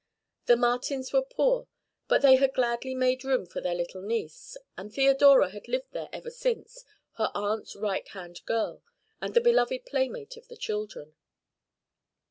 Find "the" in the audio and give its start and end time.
0.47-0.55, 9.35-9.41, 10.47-10.57